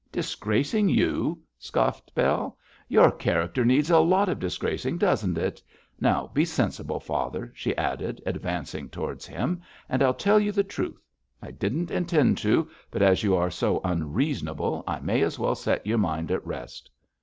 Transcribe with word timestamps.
'Disgracing 0.11 0.89
you!' 0.89 1.39
scoffed 1.59 2.15
Bell. 2.15 2.57
'Your 2.87 3.11
character 3.11 3.63
needs 3.63 3.91
a 3.91 3.99
lot 3.99 4.29
of 4.29 4.39
disgracing, 4.39 4.97
doesn't 4.97 5.37
it? 5.37 5.61
Now, 5.99 6.31
be 6.33 6.43
sensible, 6.43 6.99
father,' 6.99 7.51
she 7.53 7.77
added, 7.77 8.19
advancing 8.25 8.89
towards 8.89 9.27
him, 9.27 9.61
'and 9.87 10.01
I'll 10.01 10.15
tell 10.15 10.39
you 10.39 10.51
the 10.53 10.63
truth. 10.63 11.05
I 11.39 11.51
didn't 11.51 11.91
intend 11.91 12.39
to, 12.39 12.67
but 12.89 13.03
as 13.03 13.21
you 13.21 13.35
are 13.35 13.51
so 13.51 13.79
unreasonable 13.83 14.83
I 14.87 14.99
may 15.01 15.21
as 15.21 15.37
well 15.37 15.53
set 15.53 15.85
your 15.85 15.99
mind 15.99 16.31
at 16.31 16.43
rest.' 16.47 16.89